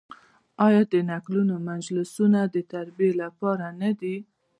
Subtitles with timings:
[0.65, 4.15] آیا د نکلونو مجلسونه د تربیې لپاره نه دي؟